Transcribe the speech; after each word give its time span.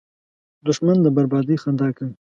دښمن 0.65 0.97
د 1.01 1.07
بربادۍ 1.15 1.55
خندا 1.63 1.87
کوي 1.97 2.13